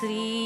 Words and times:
Shri 0.00 0.39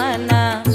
mana. 0.00 0.69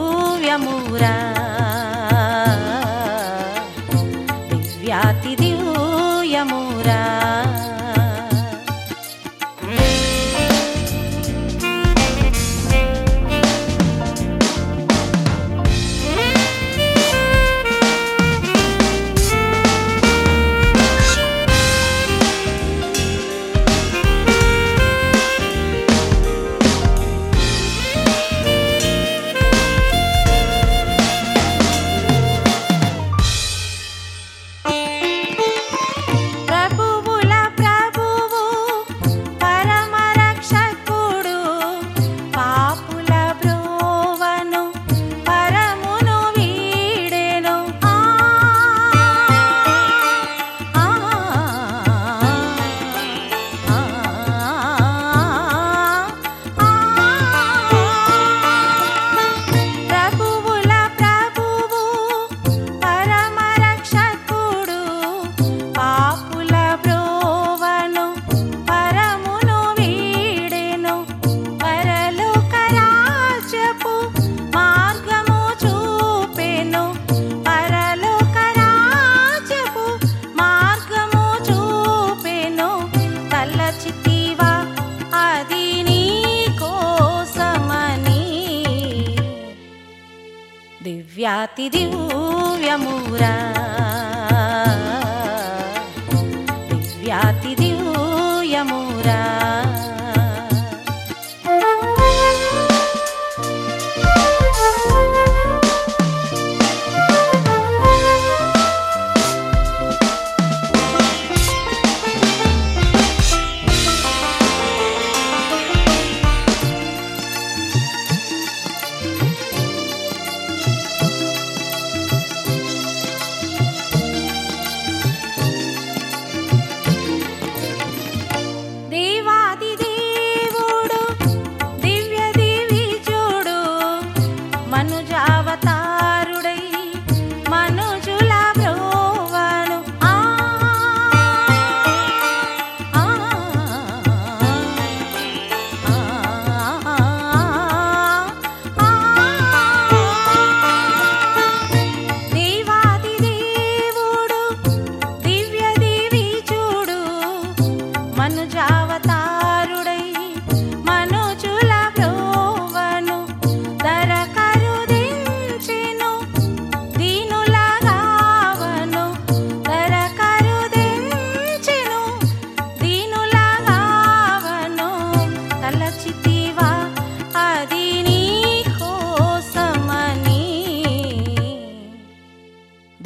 a 91.28 91.46
ti 91.46 91.68
di 91.68 91.90
Giulia 91.90 92.78